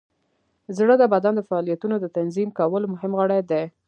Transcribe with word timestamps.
زړه 0.77 0.95
د 0.99 1.03
بدن 1.13 1.33
د 1.35 1.41
فعالیتونو 1.49 1.95
د 1.99 2.05
تنظیم 2.17 2.49
کولو 2.59 2.85
مهم 2.93 3.11
غړی 3.19 3.39
دی. 3.51 3.63